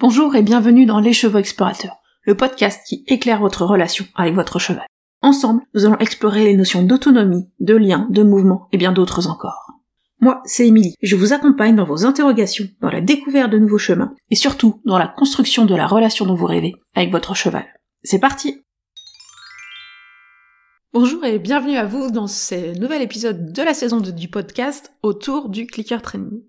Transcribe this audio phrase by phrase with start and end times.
[0.00, 4.58] Bonjour et bienvenue dans Les Chevaux Explorateurs, le podcast qui éclaire votre relation avec votre
[4.58, 4.86] cheval.
[5.20, 9.72] Ensemble, nous allons explorer les notions d'autonomie, de lien, de mouvement et bien d'autres encore.
[10.18, 13.76] Moi, c'est Émilie, et je vous accompagne dans vos interrogations, dans la découverte de nouveaux
[13.76, 17.66] chemins, et surtout dans la construction de la relation dont vous rêvez avec votre cheval.
[18.02, 18.62] C'est parti
[20.94, 24.94] Bonjour et bienvenue à vous dans ce nouvel épisode de la saison 2 du podcast
[25.02, 26.40] autour du clicker training.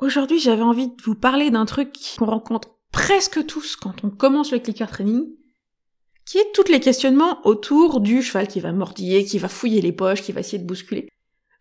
[0.00, 4.52] Aujourd'hui, j'avais envie de vous parler d'un truc qu'on rencontre presque tous quand on commence
[4.52, 5.26] le clicker training,
[6.24, 9.92] qui est tous les questionnements autour du cheval qui va mordiller, qui va fouiller les
[9.92, 11.06] poches, qui va essayer de bousculer.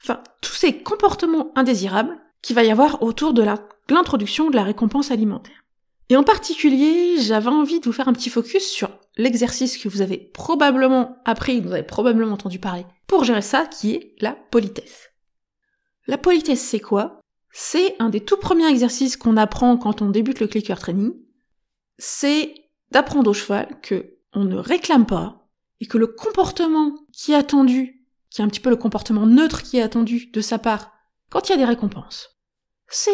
[0.01, 3.43] Enfin, tous ces comportements indésirables qu'il va y avoir autour de
[3.89, 5.65] l'introduction de la récompense alimentaire.
[6.07, 10.01] Et en particulier, j'avais envie de vous faire un petit focus sur l'exercice que vous
[10.01, 15.09] avez probablement appris, vous avez probablement entendu parler, pour gérer ça, qui est la politesse.
[16.07, 17.19] La politesse, c'est quoi?
[17.51, 21.11] C'est un des tout premiers exercices qu'on apprend quand on débute le clicker training.
[21.97, 22.53] C'est
[22.91, 25.47] d'apprendre au cheval que on ne réclame pas
[25.79, 29.63] et que le comportement qui est attendu, qui est un petit peu le comportement neutre
[29.63, 30.91] qui est attendu de sa part
[31.29, 32.37] quand il y a des récompenses,
[32.87, 33.11] c'est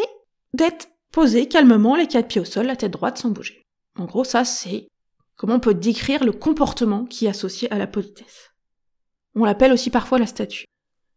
[0.53, 3.63] d'être posé calmement les quatre pieds au sol, la tête droite sans bouger.
[3.97, 4.87] En gros, ça c'est
[5.35, 8.51] comment on peut décrire le comportement qui est associé à la politesse.
[9.35, 10.65] On l'appelle aussi parfois la statue.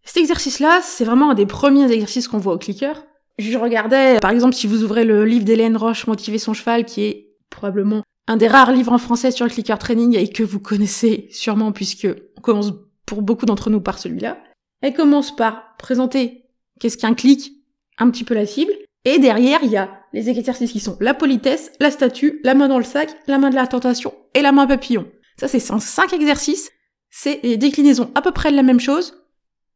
[0.04, 3.04] Cet exercice-là, c'est vraiment un des premiers exercices qu'on voit au clicker.
[3.38, 7.02] Je regardais, par exemple, si vous ouvrez le livre d'Hélène Roche, Motiver son cheval, qui
[7.02, 10.60] est probablement un des rares livres en français sur le clicker training et que vous
[10.60, 12.72] connaissez sûrement puisque on commence
[13.06, 14.38] pour beaucoup d'entre nous par celui-là.
[14.80, 16.44] Elle commence par présenter
[16.80, 17.52] qu'est-ce qu'un clic,
[17.98, 18.72] un petit peu la cible,
[19.04, 22.68] et derrière il y a les exercices qui sont la politesse, la statue, la main
[22.68, 25.06] dans le sac, la main de la tentation et la main papillon.
[25.38, 26.70] Ça c'est cinq exercices,
[27.10, 29.22] c'est des déclinaisons à peu près de la même chose.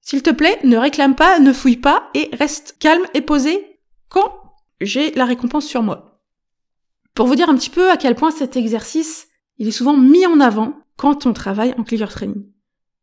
[0.00, 4.32] S'il te plaît, ne réclame pas, ne fouille pas et reste calme et posé quand
[4.80, 6.07] j'ai la récompense sur moi.
[7.18, 10.24] Pour vous dire un petit peu à quel point cet exercice, il est souvent mis
[10.24, 12.46] en avant quand on travaille en clicker training.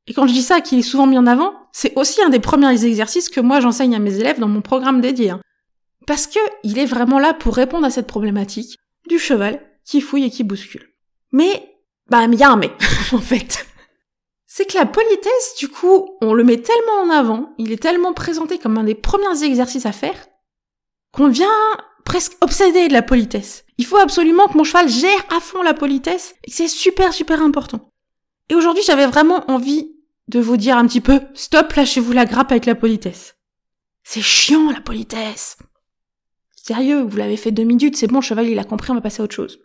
[0.08, 2.40] Et quand je dis ça, qu'il est souvent mis en avant, c'est aussi un des
[2.40, 5.32] premiers exercices que moi j'enseigne à mes élèves dans mon programme dédié.
[5.32, 5.42] Hein.
[6.08, 8.78] Parce que il est vraiment là pour répondre à cette problématique
[9.10, 10.94] du cheval qui fouille et qui bouscule.
[11.34, 11.76] Mais,
[12.10, 12.72] bah, il y a un mais,
[13.12, 13.66] en fait.
[14.48, 18.14] C'est que la politesse, du coup, on le met tellement en avant, il est tellement
[18.14, 20.26] présenté comme un des premiers exercices à faire,
[21.12, 21.50] qu'on vient
[22.06, 23.65] presque obsédé de la politesse.
[23.78, 27.42] Il faut absolument que mon cheval gère à fond la politesse et c'est super super
[27.42, 27.90] important.
[28.50, 29.92] Et aujourd'hui, j'avais vraiment envie
[30.28, 33.36] de vous dire un petit peu stop, lâchez-vous la grappe avec la politesse.
[34.04, 35.58] C'est chiant la politesse.
[36.56, 39.22] Sérieux, vous l'avez fait deux minutes, c'est bon, cheval il a compris, on va passer
[39.22, 39.60] à autre chose.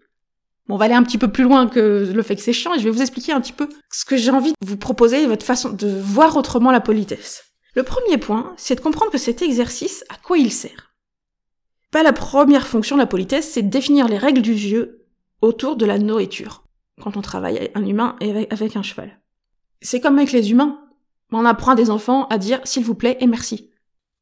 [0.66, 2.74] Bon, on va aller un petit peu plus loin que le fait que c'est chiant
[2.74, 5.26] et je vais vous expliquer un petit peu ce que j'ai envie de vous proposer,
[5.26, 7.44] votre façon de voir autrement la politesse.
[7.74, 10.89] Le premier point, c'est de comprendre que cet exercice, à quoi il sert.
[11.90, 15.06] Pas la première fonction de la politesse, c'est de définir les règles du jeu
[15.40, 16.64] autour de la nourriture,
[17.00, 19.20] quand on travaille avec un humain et avec un cheval.
[19.82, 20.80] C'est comme avec les humains.
[21.32, 23.70] On apprend des enfants à dire s'il vous plaît et merci.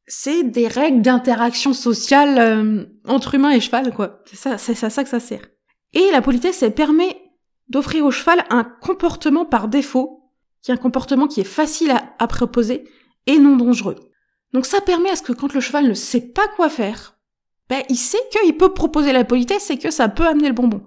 [0.07, 4.23] C'est des règles d'interaction sociale euh, entre humain et cheval, quoi.
[4.27, 5.47] C'est ça, ça que ça sert.
[5.93, 7.21] Et la politesse, elle permet
[7.69, 10.31] d'offrir au cheval un comportement par défaut,
[10.63, 12.85] qui est un comportement qui est facile à proposer
[13.27, 13.97] et non dangereux.
[14.55, 17.18] Donc ça permet à ce que quand le cheval ne sait pas quoi faire,
[17.69, 20.83] ben, il sait qu'il peut proposer la politesse et que ça peut amener le bonbon.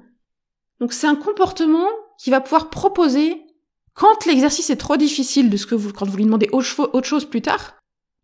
[0.79, 1.87] Donc c'est un comportement
[2.17, 3.45] qui va pouvoir proposer
[3.93, 7.25] quand l'exercice est trop difficile de ce que vous, quand vous lui demandez autre chose
[7.25, 7.75] plus tard,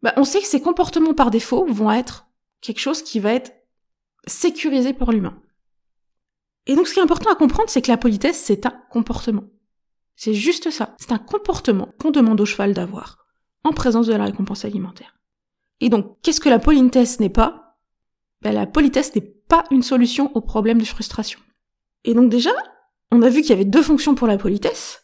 [0.01, 2.27] ben, on sait que ces comportements par défaut vont être
[2.61, 3.53] quelque chose qui va être
[4.25, 5.39] sécurisé pour l'humain.
[6.65, 9.43] Et donc ce qui est important à comprendre, c'est que la politesse, c'est un comportement.
[10.15, 10.95] C'est juste ça.
[10.99, 13.27] C'est un comportement qu'on demande au cheval d'avoir
[13.63, 15.15] en présence de la récompense alimentaire.
[15.79, 17.66] Et donc, qu'est-ce que la politesse n'est pas?
[18.41, 21.39] Ben, la politesse n'est pas une solution au problème de frustration.
[22.03, 22.51] Et donc déjà,
[23.11, 25.03] on a vu qu'il y avait deux fonctions pour la politesse,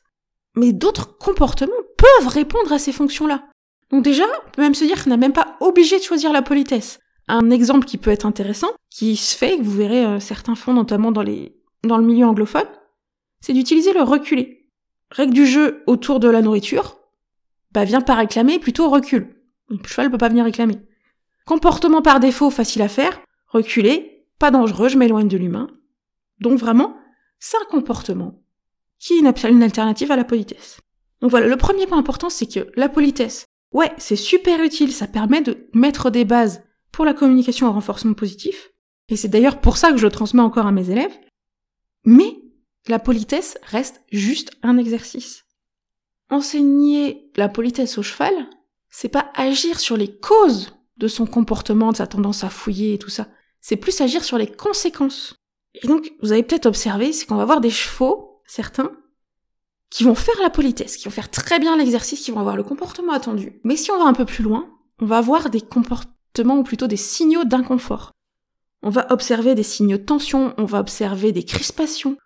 [0.55, 3.43] mais d'autres comportements peuvent répondre à ces fonctions-là.
[3.91, 6.41] Donc déjà, on peut même se dire qu'on n'est même pas obligé de choisir la
[6.41, 6.99] politesse.
[7.27, 10.73] Un exemple qui peut être intéressant, qui se fait, que vous verrez euh, certains font
[10.73, 12.67] notamment dans, le milieu anglophone,
[13.39, 14.69] c'est d'utiliser le reculer.
[15.11, 16.97] Règle du jeu autour de la nourriture,
[17.71, 19.35] bah vient pas réclamer, plutôt recule.
[19.69, 20.79] Le cheval peut pas venir réclamer.
[21.45, 25.67] Comportement par défaut facile à faire, reculer, pas dangereux, je m'éloigne de l'humain.
[26.39, 26.97] Donc vraiment,
[27.39, 28.41] c'est un comportement
[28.99, 30.79] qui est une alternative à la politesse.
[31.19, 35.07] Donc voilà, le premier point important, c'est que la politesse, ouais, c'est super utile, ça
[35.07, 38.71] permet de mettre des bases pour la communication au renforcement positif,
[39.09, 41.17] et c'est d'ailleurs pour ça que je le transmets encore à mes élèves,
[42.05, 42.37] mais
[42.87, 45.45] la politesse reste juste un exercice.
[46.29, 48.33] Enseigner la politesse au cheval,
[48.89, 52.99] c'est pas agir sur les causes de son comportement, de sa tendance à fouiller et
[52.99, 53.27] tout ça.
[53.61, 55.35] C'est plus agir sur les conséquences.
[55.73, 58.91] Et donc, vous avez peut-être observé, c'est qu'on va voir des chevaux, certains,
[59.89, 62.63] qui vont faire la politesse, qui vont faire très bien l'exercice, qui vont avoir le
[62.63, 63.59] comportement attendu.
[63.63, 64.69] Mais si on va un peu plus loin,
[64.99, 68.11] on va avoir des comportements ou plutôt des signaux d'inconfort.
[68.81, 72.17] On va observer des signaux de tension, on va observer des crispations.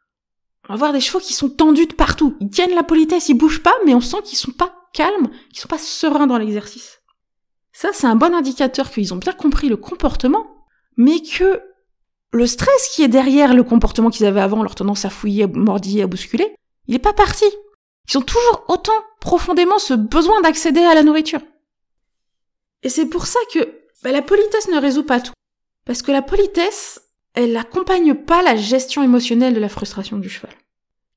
[0.68, 2.36] On va voir des chevaux qui sont tendus de partout.
[2.40, 5.60] Ils tiennent la politesse, ils bougent pas, mais on sent qu'ils sont pas calmes, qu'ils
[5.60, 7.02] sont pas sereins dans l'exercice.
[7.80, 10.66] Ça, c'est un bon indicateur qu'ils ont bien compris le comportement,
[10.96, 11.62] mais que
[12.32, 15.48] le stress qui est derrière le comportement qu'ils avaient avant, leur tendance à fouiller, à
[15.48, 16.56] mordiller, à bousculer,
[16.88, 17.46] il est pas parti.
[18.10, 21.42] Ils ont toujours autant profondément ce besoin d'accéder à la nourriture.
[22.82, 23.60] Et c'est pour ça que
[24.02, 25.34] bah, la politesse ne résout pas tout.
[25.86, 27.00] Parce que la politesse,
[27.36, 30.56] elle n'accompagne pas la gestion émotionnelle de la frustration du cheval.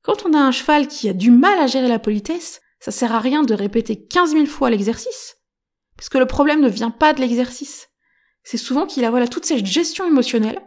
[0.03, 3.15] Quand on a un cheval qui a du mal à gérer la politesse, ça sert
[3.15, 5.40] à rien de répéter 15 000 fois l'exercice.
[6.01, 7.89] Parce que le problème ne vient pas de l'exercice.
[8.41, 10.59] C'est souvent qu'il a voilà toute cette gestion émotionnelle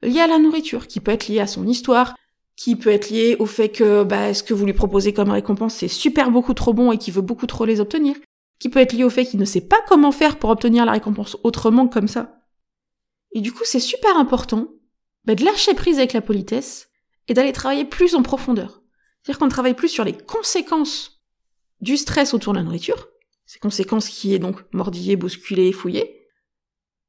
[0.00, 2.16] liée à la nourriture, qui peut être liée à son histoire,
[2.56, 5.74] qui peut être liée au fait que bah, ce que vous lui proposez comme récompense
[5.74, 8.16] c'est super beaucoup trop bon et qu'il veut beaucoup trop les obtenir,
[8.58, 10.92] qui peut être lié au fait qu'il ne sait pas comment faire pour obtenir la
[10.92, 12.40] récompense autrement comme ça.
[13.32, 14.68] Et du coup, c'est super important
[15.26, 16.88] bah, de lâcher prise avec la politesse
[17.28, 18.80] et d'aller travailler plus en profondeur.
[19.20, 21.20] C'est-à-dire qu'on travaille plus sur les conséquences
[21.82, 23.08] du stress autour de la nourriture,
[23.48, 26.28] ces conséquences qui est donc mordiller, bousculer, fouiller,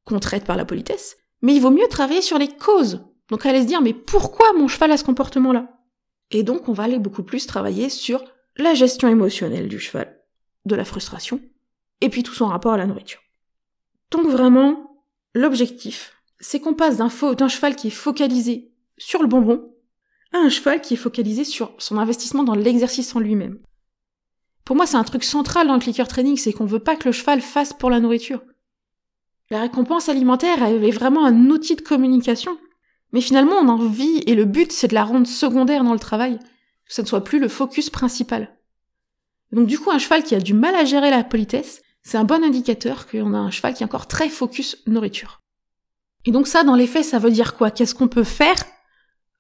[0.05, 3.05] qu'on traite par la politesse, mais il vaut mieux travailler sur les causes.
[3.29, 5.69] Donc aller se dire mais pourquoi mon cheval a ce comportement-là?
[6.31, 8.23] Et donc on va aller beaucoup plus travailler sur
[8.57, 10.19] la gestion émotionnelle du cheval,
[10.65, 11.39] de la frustration,
[12.01, 13.21] et puis tout son rapport à la nourriture.
[14.09, 14.89] Donc vraiment,
[15.35, 19.71] L'objectif, c'est qu'on passe d'un, cheval qui est focalisé sur le bonbon
[20.33, 23.59] à un cheval qui est focalisé sur son investissement dans l'exercice en lui-même.
[24.69, 27.09] Pour moi, c'est un truc central dans le clicker training, c'est qu'on veut pas que
[27.09, 28.43] le cheval fasse pour la nourriture.
[29.49, 32.55] La récompense alimentaire, elle est vraiment un outil de communication.
[33.11, 35.97] Mais finalement, on a envie, et le but, c'est de la rendre secondaire dans le
[35.97, 36.37] travail,
[36.85, 38.59] que ça ne soit plus le focus principal.
[39.51, 42.23] Donc du coup, un cheval qui a du mal à gérer la politesse, c'est un
[42.23, 45.41] bon indicateur qu'on a un cheval qui est encore très focus nourriture.
[46.25, 47.71] Et donc ça, dans les faits, ça veut dire quoi?
[47.71, 48.63] Qu'est-ce qu'on peut faire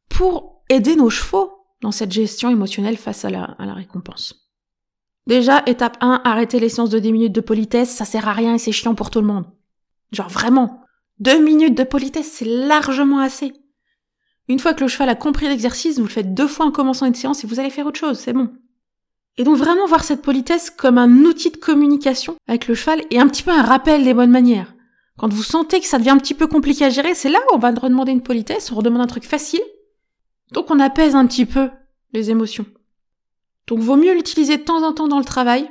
[0.09, 1.51] pour aider nos chevaux
[1.81, 4.48] dans cette gestion émotionnelle face à la, récompense?
[5.29, 8.55] Déjà, étape 1, arrêter les séances de 10 minutes de politesse, ça sert à rien
[8.55, 9.45] et c'est chiant pour tout le monde.
[10.11, 10.81] Genre vraiment,
[11.19, 13.53] 2 minutes de politesse, c'est largement assez.
[14.47, 17.05] Une fois que le cheval a compris l'exercice, vous le faites deux fois en commençant
[17.05, 18.49] une séance et vous allez faire autre chose, c'est bon.
[19.37, 23.19] Et donc vraiment voir cette politesse comme un outil de communication avec le cheval et
[23.19, 24.73] un petit peu un rappel des bonnes manières.
[25.19, 27.55] Quand vous sentez que ça devient un petit peu compliqué à gérer, c'est là où
[27.55, 29.61] on va redemander une politesse, on redemande un truc facile.
[30.53, 31.69] Donc on apaise un petit peu
[32.13, 32.65] les émotions.
[33.69, 35.69] Donc vaut mieux l'utiliser de temps en temps dans le travail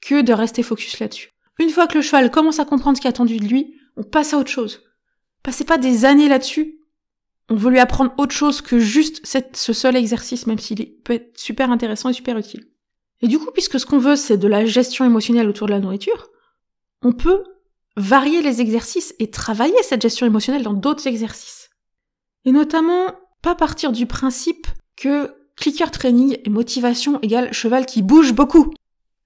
[0.00, 1.30] que de rester focus là-dessus.
[1.58, 4.04] Une fois que le cheval commence à comprendre ce qui est attendu de lui, on
[4.04, 4.84] passe à autre chose.
[5.42, 6.78] Passez pas des années là-dessus.
[7.48, 11.36] On veut lui apprendre autre chose que juste ce seul exercice, même s'il peut être
[11.36, 12.68] super intéressant et super utile.
[13.20, 15.80] Et du coup, puisque ce qu'on veut, c'est de la gestion émotionnelle autour de la
[15.80, 16.28] nourriture,
[17.02, 17.42] on peut
[17.96, 21.70] varier les exercices et travailler cette gestion émotionnelle dans d'autres exercices.
[22.44, 23.12] Et notamment,
[23.42, 28.72] pas partir du principe que clicker training et motivation égale cheval qui bouge beaucoup.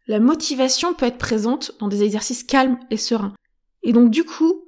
[0.06, 3.34] La motivation peut être présente dans des exercices calmes et sereins.
[3.82, 4.64] Et donc du coup,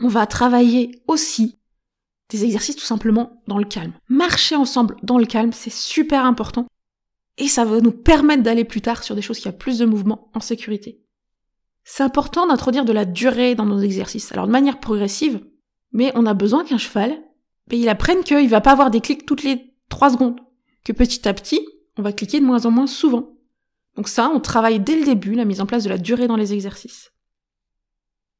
[0.00, 1.58] on va travailler aussi
[2.30, 3.92] des exercices tout simplement dans le calme.
[4.08, 6.66] Marcher ensemble dans le calme, c'est super important
[7.36, 9.84] et ça va nous permettre d'aller plus tard sur des choses qui ont plus de
[9.84, 11.00] mouvement en sécurité.
[11.84, 15.44] C'est important d'introduire de la durée dans nos exercices, alors de manière progressive,
[15.92, 17.20] mais on a besoin qu'un cheval,
[17.68, 20.40] ben, il apprenne qu'il va pas avoir des clics toutes les trois secondes,
[20.84, 23.34] que petit à petit, on va cliquer de moins en moins souvent.
[23.96, 26.36] Donc ça, on travaille dès le début la mise en place de la durée dans
[26.36, 27.12] les exercices.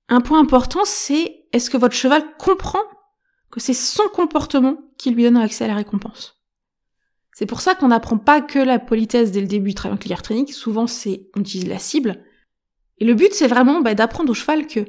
[0.08, 2.82] Un point important, c'est est-ce que votre cheval comprend
[3.50, 6.42] que c'est son comportement qui lui donne accès à la récompense?
[7.32, 10.22] C'est pour ça qu'on n'apprend pas que la politesse dès le début du travail clear
[10.22, 10.46] training.
[10.52, 12.22] Souvent, c'est on utilise la cible.
[12.98, 14.86] Et le but, c'est vraiment bah, d'apprendre au cheval que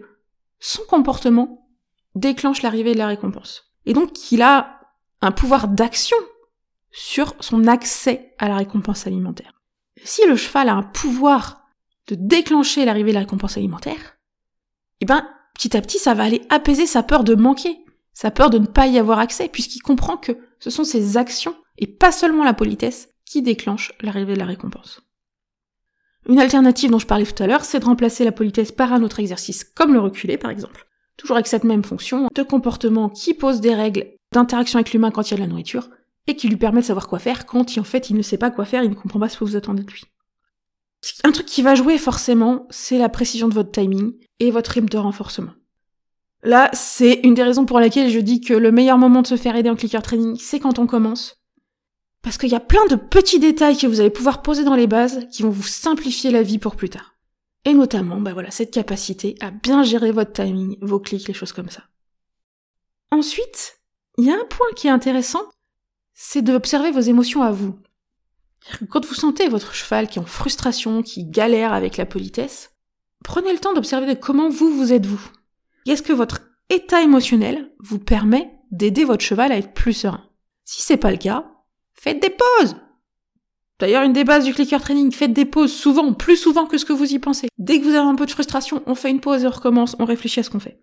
[0.60, 1.68] son comportement
[2.14, 3.74] déclenche l'arrivée de la récompense.
[3.86, 4.80] Et donc qu'il a
[5.22, 6.18] un pouvoir d'action
[6.96, 9.62] sur son accès à la récompense alimentaire.
[10.06, 11.68] Si le cheval a un pouvoir
[12.08, 14.18] de déclencher l'arrivée de la récompense alimentaire,
[15.02, 17.78] eh ben, petit à petit, ça va aller apaiser sa peur de manquer,
[18.14, 21.56] sa peur de ne pas y avoir accès, puisqu'il comprend que ce sont ses actions
[21.78, 25.02] et pas seulement la politesse, qui déclenche l'arrivée de la récompense.
[26.30, 29.04] Une alternative dont je parlais tout à l'heure, c'est de remplacer la politesse par un
[29.04, 30.88] autre exercice, comme le reculer par exemple.
[31.18, 35.30] Toujours avec cette même fonction de comportement qui pose des règles d'interaction avec l'humain quand
[35.30, 35.90] il y a de la nourriture,
[36.28, 38.52] et qui lui permet de savoir quoi faire quand en fait il ne sait pas
[38.52, 40.04] quoi faire, il ne comprend pas ce que vous attendez de lui.
[41.24, 44.90] Un truc qui va jouer forcément, c'est la précision de votre timing et votre rythme
[44.90, 45.52] de renforcement.
[46.44, 49.38] Là, c'est une des raisons pour laquelle je dis que le meilleur moment de se
[49.38, 51.42] faire aider en clicker training, c'est quand on commence.
[52.22, 54.88] Parce qu'il y a plein de petits détails que vous allez pouvoir poser dans les
[54.88, 57.16] bases qui vont vous simplifier la vie pour plus tard.
[57.66, 61.52] Et notamment, bah voilà, cette capacité à bien gérer votre timing, vos clics, les choses
[61.52, 61.84] comme ça.
[63.12, 63.80] Ensuite,
[64.18, 65.44] il y a un point qui est intéressant,
[66.16, 67.78] c'est d'observer vos émotions à vous.
[68.90, 72.72] Quand vous sentez votre cheval qui est en frustration, qui galère avec la politesse,
[73.24, 75.22] prenez le temps d'observer comment vous vous êtes vous.
[75.86, 80.24] Est-ce que votre état émotionnel vous permet d'aider votre cheval à être plus serein?
[80.64, 81.52] Si c'est pas le cas,
[81.94, 82.76] faites des pauses.
[83.78, 86.86] D'ailleurs, une des bases du clicker training, faites des pauses souvent, plus souvent que ce
[86.86, 87.50] que vous y pensez.
[87.58, 89.98] Dès que vous avez un peu de frustration, on fait une pause et on recommence,
[90.00, 90.80] on réfléchit à ce qu'on fait.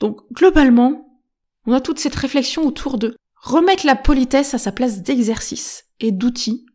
[0.00, 1.20] Donc, globalement,
[1.64, 6.12] on a toute cette réflexion autour de remettre la politesse à sa place d'exercice et
[6.12, 6.66] d'outil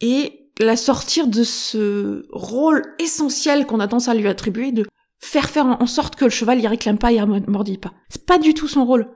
[0.00, 4.86] et la sortir de ce rôle essentiel qu'on a tendance à lui attribuer de
[5.18, 7.94] faire faire en sorte que le cheval y réclame pas, il mordille pas.
[8.08, 9.10] C'est pas du tout son rôle.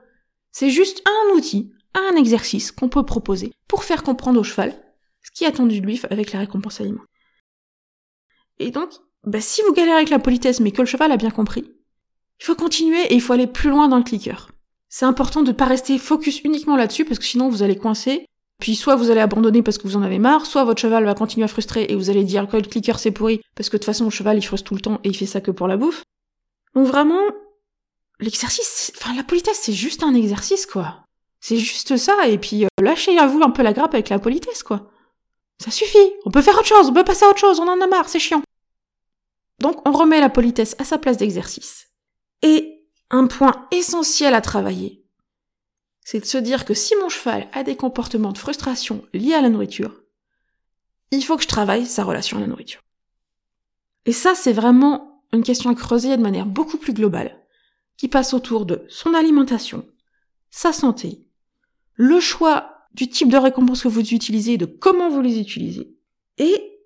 [0.51, 4.73] C'est juste un outil, un exercice qu'on peut proposer pour faire comprendre au cheval
[5.21, 7.05] ce qui est attendu de lui avec la récompense alimentaire.
[8.57, 8.89] Et donc,
[9.23, 11.63] bah, si vous galérez avec la politesse mais que le cheval a bien compris,
[12.39, 14.49] il faut continuer et il faut aller plus loin dans le clicker.
[14.89, 18.25] C'est important de pas rester focus uniquement là-dessus parce que sinon vous allez coincer
[18.59, 21.15] puis soit vous allez abandonner parce que vous en avez marre, soit votre cheval va
[21.15, 23.79] continuer à frustrer et vous allez dire que le clicker c'est pourri parce que de
[23.79, 25.67] toute façon le cheval il frustre tout le temps et il fait ça que pour
[25.67, 26.03] la bouffe.
[26.75, 27.21] Donc vraiment,
[28.19, 31.05] l'exercice, enfin la politesse c'est juste un exercice quoi.
[31.39, 34.19] C'est juste ça et puis euh, lâchez à vous un peu la grappe avec la
[34.19, 34.91] politesse quoi.
[35.63, 37.79] Ça suffit, on peut faire autre chose, on peut passer à autre chose, on en
[37.79, 38.43] a marre, c'est chiant.
[39.59, 41.87] Donc on remet la politesse à sa place d'exercice.
[42.41, 42.78] Et
[43.11, 45.03] un point essentiel à travailler,
[46.03, 49.41] c'est de se dire que si mon cheval a des comportements de frustration liés à
[49.41, 50.01] la nourriture,
[51.11, 52.81] il faut que je travaille sa relation à la nourriture.
[54.05, 57.39] Et ça, c'est vraiment une question à creuser de manière beaucoup plus globale,
[57.97, 59.85] qui passe autour de son alimentation,
[60.49, 61.27] sa santé,
[61.93, 65.95] le choix du type de récompense que vous utilisez et de comment vous les utilisez,
[66.37, 66.79] et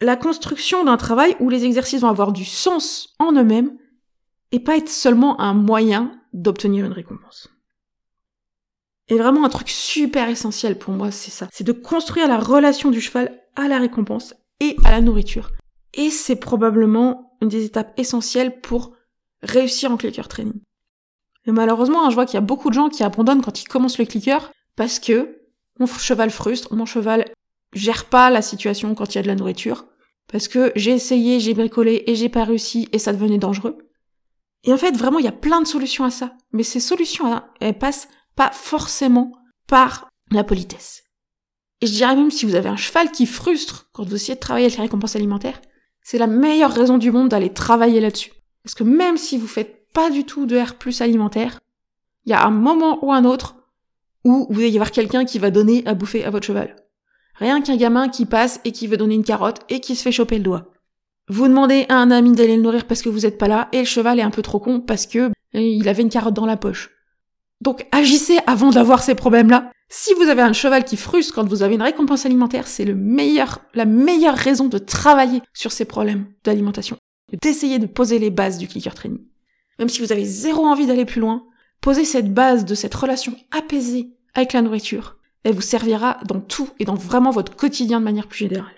[0.00, 3.76] la construction d'un travail où les exercices vont avoir du sens en eux-mêmes
[4.52, 7.50] et pas être seulement un moyen d'obtenir une récompense.
[9.08, 11.48] Et vraiment un truc super essentiel pour moi, c'est ça.
[11.52, 15.50] C'est de construire la relation du cheval à la récompense et à la nourriture.
[15.94, 18.94] Et c'est probablement une des étapes essentielles pour
[19.42, 20.60] réussir en clicker training.
[21.46, 23.68] Et malheureusement, hein, je vois qu'il y a beaucoup de gens qui abandonnent quand ils
[23.68, 25.38] commencent le clicker parce que
[25.78, 27.24] mon cheval frustre, mon cheval
[27.72, 29.86] gère pas la situation quand il y a de la nourriture.
[30.30, 33.78] Parce que j'ai essayé, j'ai bricolé et j'ai pas réussi et ça devenait dangereux.
[34.64, 36.34] Et en fait, vraiment, il y a plein de solutions à ça.
[36.52, 39.32] Mais ces solutions, elles passent pas forcément
[39.66, 41.04] par la politesse.
[41.80, 44.40] Et je dirais même si vous avez un cheval qui frustre quand vous essayez de
[44.40, 45.60] travailler avec les récompenses alimentaires,
[46.02, 48.32] c'est la meilleure raison du monde d'aller travailler là-dessus.
[48.64, 51.60] Parce que même si vous faites pas du tout de R plus alimentaire,
[52.24, 53.56] il y a un moment ou un autre
[54.24, 56.76] où vous allez y avoir quelqu'un qui va donner à bouffer à votre cheval.
[57.36, 60.12] Rien qu'un gamin qui passe et qui veut donner une carotte et qui se fait
[60.12, 60.72] choper le doigt.
[61.28, 63.80] Vous demandez à un ami d'aller le nourrir parce que vous êtes pas là et
[63.80, 66.46] le cheval est un peu trop con parce que euh, il avait une carotte dans
[66.46, 66.90] la poche.
[67.60, 69.70] Donc agissez avant d'avoir ces problèmes-là.
[69.90, 72.94] Si vous avez un cheval qui frustre quand vous avez une récompense alimentaire, c'est le
[72.94, 76.96] meilleur, la meilleure raison de travailler sur ces problèmes d'alimentation.
[77.42, 79.20] D'essayer de poser les bases du clicker training.
[79.78, 81.44] Même si vous avez zéro envie d'aller plus loin,
[81.80, 85.16] posez cette base de cette relation apaisée avec la nourriture.
[85.44, 88.77] Elle vous servira dans tout et dans vraiment votre quotidien de manière plus générale.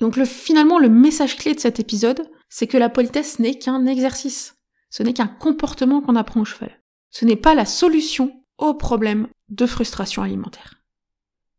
[0.00, 3.86] Donc le, finalement, le message clé de cet épisode, c'est que la politesse n'est qu'un
[3.86, 4.56] exercice.
[4.90, 6.80] Ce n'est qu'un comportement qu'on apprend au cheval.
[7.10, 10.82] Ce n'est pas la solution au problème de frustration alimentaire.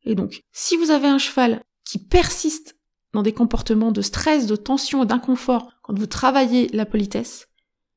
[0.03, 2.77] Et donc, si vous avez un cheval qui persiste
[3.13, 7.48] dans des comportements de stress, de tension d'inconfort quand vous travaillez la politesse,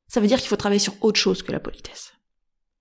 [0.09, 2.13] ça veut dire qu'il faut travailler sur autre chose que la politesse.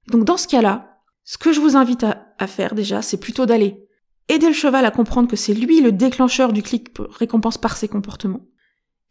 [0.08, 3.83] Donc dans ce cas-là, ce que je vous invite à, faire déjà, c'est plutôt d'aller
[4.30, 6.90] aider le cheval à comprendre que c'est lui le déclencheur du clic
[7.20, 8.46] récompense par ses comportements,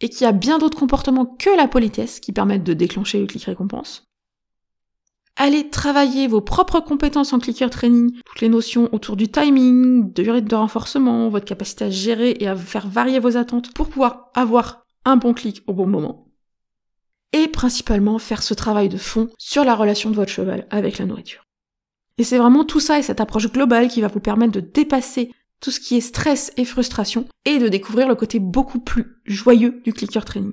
[0.01, 3.27] et qu'il y a bien d'autres comportements que la politesse qui permettent de déclencher le
[3.27, 4.13] clic récompense,
[5.37, 10.23] Allez travailler vos propres compétences en clicker training, toutes les notions autour du timing, de
[10.23, 14.31] durée de renforcement, votre capacité à gérer et à faire varier vos attentes pour pouvoir
[14.35, 16.29] avoir un bon clic au bon moment.
[17.33, 21.07] Et principalement faire ce travail de fond sur la relation de votre cheval avec la
[21.07, 21.45] nourriture.
[22.23, 25.33] Et c'est vraiment tout ça et cette approche globale qui va vous permettre de dépasser
[25.59, 29.81] tout ce qui est stress et frustration et de découvrir le côté beaucoup plus joyeux
[29.83, 30.53] du clicker training.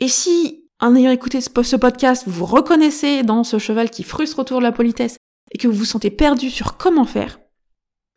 [0.00, 4.40] Et si en ayant écouté ce podcast, vous vous reconnaissez dans ce cheval qui frustre
[4.40, 5.18] autour de la politesse
[5.52, 7.38] et que vous vous sentez perdu sur comment faire,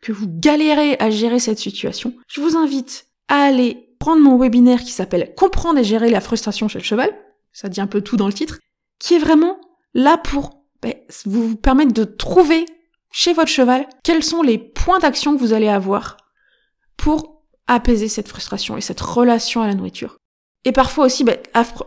[0.02, 4.82] que vous galérez à gérer cette situation, je vous invite à aller prendre mon webinaire
[4.82, 7.16] qui s'appelle Comprendre et gérer la frustration chez le cheval,
[7.54, 8.58] ça dit un peu tout dans le titre,
[8.98, 9.62] qui est vraiment
[9.94, 10.94] là pour ben,
[11.26, 12.66] vous permettre de trouver
[13.12, 16.18] chez votre cheval quels sont les points d'action que vous allez avoir
[16.96, 20.18] pour apaiser cette frustration et cette relation à la nourriture.
[20.64, 21.38] Et parfois aussi ben,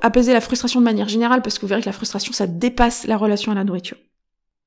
[0.03, 3.07] apaiser la frustration de manière générale parce que vous verrez que la frustration ça dépasse
[3.07, 3.99] la relation à la nourriture.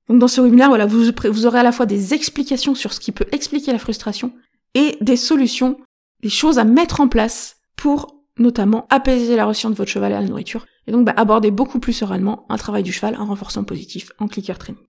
[0.07, 3.01] Donc dans ce webinaire, voilà, vous, vous aurez à la fois des explications sur ce
[3.01, 4.31] qui peut expliquer la frustration
[4.75, 5.77] et des solutions,
[6.21, 10.21] des choses à mettre en place pour notamment apaiser la relation de votre cheval à
[10.21, 13.63] la nourriture, et donc bah, aborder beaucoup plus sereinement un travail du cheval, un renforcement
[13.63, 14.81] positif en clicker training.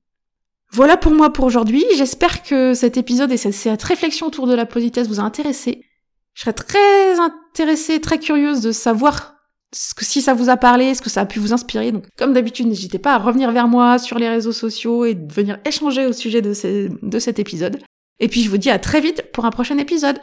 [0.70, 4.64] Voilà pour moi pour aujourd'hui, j'espère que cet épisode et cette, réflexion autour de la
[4.64, 5.84] politesse vous a intéressé.
[6.32, 9.34] Je serais très intéressée, très curieuse de savoir
[9.75, 11.92] ce que, si ça vous a parlé, ce que ça a pu vous inspirer.
[11.92, 15.30] Donc, comme d'habitude, n'hésitez pas à revenir vers moi sur les réseaux sociaux et de
[15.30, 16.54] venir échanger au sujet de,
[17.02, 17.78] de cet épisode.
[18.18, 20.20] Et puis, je vous dis à très vite pour un prochain épisode.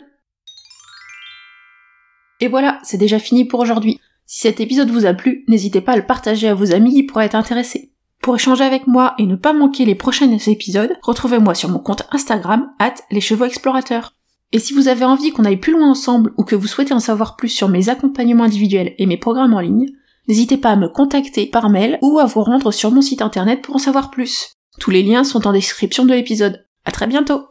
[2.40, 4.00] Et voilà, c'est déjà fini pour aujourd'hui.
[4.32, 7.02] Si cet épisode vous a plu, n'hésitez pas à le partager à vos amis qui
[7.02, 7.94] pourraient être intéressés.
[8.22, 12.08] Pour échanger avec moi et ne pas manquer les prochains épisodes, retrouvez-moi sur mon compte
[12.12, 14.14] Instagram, at les chevaux explorateurs.
[14.52, 17.00] Et si vous avez envie qu'on aille plus loin ensemble ou que vous souhaitez en
[17.00, 19.88] savoir plus sur mes accompagnements individuels et mes programmes en ligne,
[20.28, 23.64] n'hésitez pas à me contacter par mail ou à vous rendre sur mon site internet
[23.64, 24.54] pour en savoir plus.
[24.80, 26.68] Tous les liens sont en description de l'épisode.
[26.86, 27.48] À très bientôt!